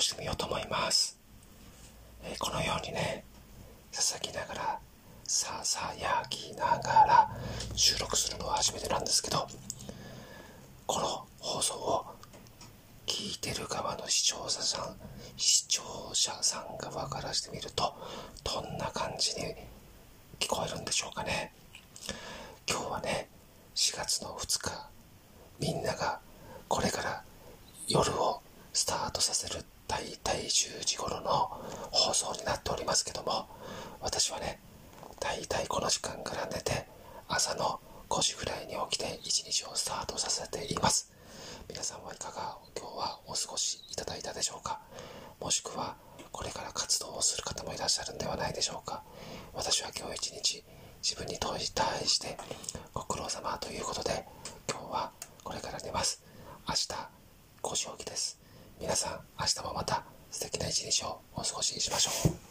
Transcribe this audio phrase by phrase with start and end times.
[0.00, 1.18] してみようと思います。
[2.22, 3.24] えー、このようにね、
[3.92, 4.78] ささきながら、
[5.24, 7.30] ささやきながら
[7.74, 9.46] 収録するのは初めてなんですけど、
[10.86, 12.06] この放送を
[13.06, 14.96] 聞いてる側の視聴者さん、
[15.36, 17.94] 視聴者さん側からしてみると、
[18.44, 19.54] どんな感じに
[20.38, 21.52] 聞こえるんでしょうかね。
[22.68, 23.28] 今日はね、
[23.74, 24.90] 4月の2日、
[25.58, 26.20] みんなが
[26.68, 27.22] これから
[27.88, 28.27] 夜を
[29.88, 31.50] 大体10時頃の
[31.90, 33.48] 放送になっておりますけども
[34.00, 34.60] 私はね
[35.18, 36.86] 大体この時間から寝て
[37.26, 41.12] 朝の5時ぐらいに起きて一日をスタートさせています。
[41.68, 44.80] 皆さんはいかが今日はお過ごしいただいたでしょうか？
[45.40, 45.96] もしくは
[46.32, 49.02] これから活動をする方もいらっしゃるんではないでしょうか？
[49.52, 50.64] 私は今日一日
[51.02, 51.60] 自分に対
[52.06, 52.38] して
[52.94, 54.24] ご苦労様ということで
[54.70, 55.10] 今日は
[55.44, 56.22] これから寝ます。
[56.66, 56.88] 明日
[57.62, 58.38] 5時起きです。
[58.80, 62.47] 皆さん明日もまた素敵な一日をお過ごしにしましょう。